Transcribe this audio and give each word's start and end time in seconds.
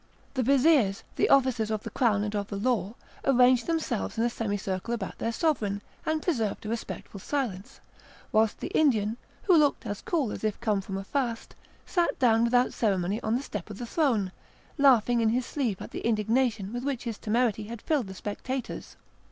The 0.33 0.41
vizirs, 0.41 1.03
the 1.15 1.29
officers 1.29 1.69
of 1.69 1.83
the 1.83 1.91
crown 1.91 2.23
and 2.23 2.35
of 2.35 2.47
the 2.47 2.55
law, 2.55 2.95
arranged 3.23 3.67
themselves 3.67 4.17
in 4.17 4.23
a 4.23 4.31
semicircle 4.31 4.91
about 4.95 5.19
their 5.19 5.31
sovereign, 5.31 5.83
and 6.07 6.23
preserved 6.23 6.65
a 6.65 6.69
respectful 6.69 7.19
silence, 7.19 7.81
whilst 8.31 8.61
the 8.61 8.69
Indian, 8.69 9.17
who 9.43 9.55
looked 9.55 9.85
as 9.85 10.01
cool 10.01 10.31
as 10.31 10.43
if 10.43 10.59
come 10.59 10.81
from 10.81 10.97
a 10.97 11.03
fast, 11.03 11.53
sat 11.85 12.17
down 12.17 12.43
without 12.45 12.73
ceremony 12.73 13.21
on 13.21 13.35
the 13.35 13.43
step 13.43 13.69
of 13.69 13.77
the 13.77 13.85
throne, 13.85 14.31
laughing 14.79 15.21
in 15.21 15.29
his 15.29 15.45
sleeve 15.45 15.79
at 15.83 15.91
the 15.91 16.01
indignation 16.01 16.73
with 16.73 16.83
which 16.83 17.03
his 17.03 17.19
temerity 17.19 17.65
had 17.65 17.79
filled 17.79 18.07
the 18.07 18.15
spectators. 18.15 18.95